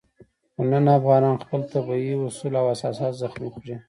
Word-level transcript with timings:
خو 0.53 0.61
نن 0.71 0.85
افغانانو 0.97 1.41
خپل 1.43 1.61
طبیعي 1.73 2.13
اصول 2.27 2.53
او 2.61 2.65
اساسات 2.75 3.13
زخمي 3.21 3.49
کړي. 3.55 3.75